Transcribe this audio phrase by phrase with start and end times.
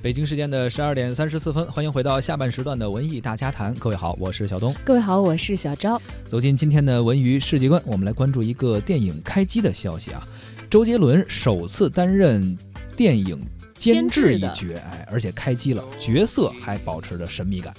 [0.00, 3.74] 北京时间的十二点三十四分，欢迎回到下半时段的文艺大家谈。
[3.74, 4.72] 各位好，我是小东。
[4.84, 6.00] 各位好，我是小昭。
[6.28, 10.24] 走进今天的文娱世界观，我们来关注一个电影开机的消息啊。
[10.70, 12.56] 周杰伦首次担任
[12.96, 13.44] 电影
[13.74, 17.74] 监制一角，哎，而且开机了，角色还保持着神秘感。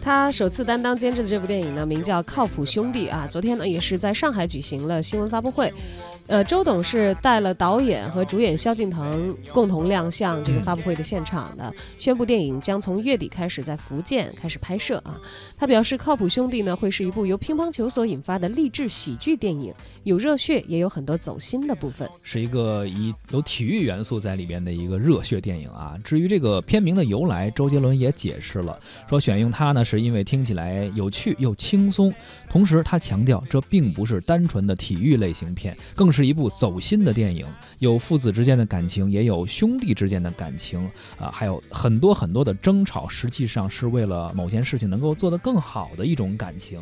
[0.00, 3.26] 他首次担当监制的这部电影呢，名叫《靠谱兄弟》啊。
[3.26, 5.70] 昨天呢，也是在上海举行了新闻发布会。
[6.28, 15.18] 呃，周董是带了导演和主演萧敬腾共同亮相这个发布会的现场的，宣布电影将从月底开始在福建开始拍摄啊。
[15.56, 19.72] 他表示，《靠谱兄弟》呢会是一部由乒乓球所引发的励志喜剧电影，
[20.04, 25.96] 有热血，也有很多走心的部分，是一个以有体育元素在里边的一个热血电影啊。
[26.04, 32.12] 至于这个片名的由来，周杰伦也解释了，说选用它呢是因为听起来有趣又轻松，
[32.50, 36.17] 同时他强调这并不是单纯的体育类型片，更是。
[36.18, 37.46] 是一部走心的电影，
[37.78, 40.84] 有父子之间的感情，也有兄弟之间的感情
[41.16, 46.80] 啊，还有很多很多的争吵，实际上是为了某件事情能够做得更好的一种感情。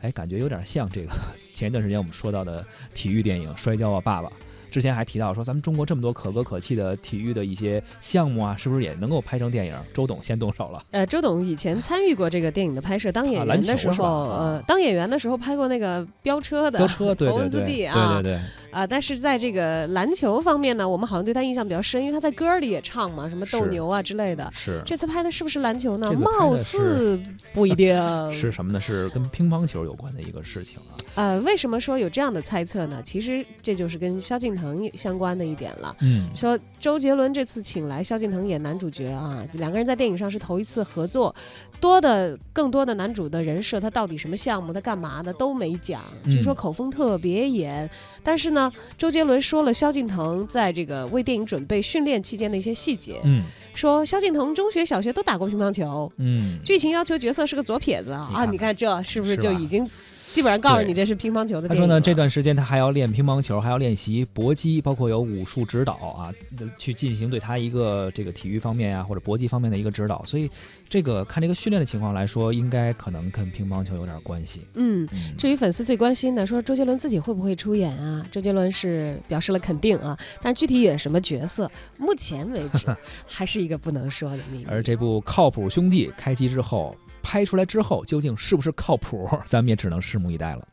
[0.00, 1.12] 哎，感觉有点像这个
[1.52, 2.64] 前一段时间我们说到的
[2.94, 4.28] 体育电影《摔跤吧，爸爸》。
[4.70, 9.74] 之前还提到说，咱们中国这么多可歌可泣的体育的一些项目啊，是不是也能够拍成电影？
[9.92, 10.80] 周董先动手了。
[10.92, 18.40] 呃，周董以前参与过这个电影的拍摄，当演员的时候，呃，当演员的时候拍过那个飙车的飙车投资地啊，对对对。
[18.70, 24.50] 啊，但是在这个篮球方面呢，我们好像对他印象比较深，因为他在歌里也唱嘛，什么斗牛啊之类的。
[24.54, 24.80] 是。
[24.84, 26.12] 这次拍的是不是篮球呢？
[26.14, 27.20] 貌似
[27.52, 27.90] 不一定。
[28.32, 28.80] 是什么呢？
[28.80, 30.96] 是跟乒乓球有关的一个事情啊。
[31.16, 33.02] 呃，为什么说有这样的猜测呢？
[33.04, 35.94] 其实这就是跟萧敬腾相关的一点了。
[36.00, 41.34] 嗯，说周杰伦这次请来萧敬腾演男主角啊，两个人在电影上是头一次合作，
[41.80, 47.88] 多的更多的男主的人设，他到底什么项目，他干嘛的都没讲，据说口风特别严。
[48.22, 48.59] 但是呢，
[48.98, 53.20] 周杰伦说了萧敬腾在这个为电影准备训练期间的一些细节。
[53.22, 53.42] 嗯，
[53.74, 56.10] 说萧敬腾中学、小学都打过乒乓球。
[56.16, 59.88] 嗯，剧情要求角色是个左撇子啊，你看这是不是就已经？
[60.30, 61.68] 基本上告诉你这是乒乓球的。
[61.68, 66.32] 他说呢，这段时间他还要练乒乓球，还要练习搏击，包括有武术指导啊，
[66.78, 70.24] 去进行对他一个这个体育方面呀或者搏击方面的一个指导。
[70.24, 70.48] 所以
[70.88, 74.60] 这个看这个训练的情况来说，应该可能跟乒乓球有点关系。
[74.74, 78.24] 嗯，至于粉丝最关心的，说周杰伦自己会不会出演啊？
[78.30, 82.86] 周杰伦是表示了肯定啊，但具体演什么角色，目前为止
[83.26, 84.66] 还是一个不能说的秘密。
[84.68, 86.96] 而这部《靠谱兄弟》开机之后。
[87.22, 90.66] 拍出来之后究竟是不是靠谱， 咱们也只能拭目以待了。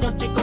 [0.00, 0.37] cuando estoy